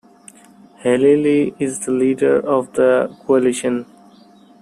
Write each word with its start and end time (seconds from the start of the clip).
Halili 0.83 1.53
is 1.59 1.81
the 1.85 1.91
leader 1.91 2.39
of 2.43 2.73
the 2.73 3.15
coalition. 3.27 3.85